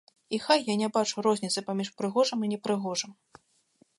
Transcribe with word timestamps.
І 0.35 0.37
хай 0.45 0.63
я 0.71 0.77
не 0.81 0.87
бачу 0.95 1.25
розніцы 1.27 1.63
паміж 1.69 1.91
прыгожым 2.01 2.39
і 2.47 2.51
непрыгожым. 2.57 3.11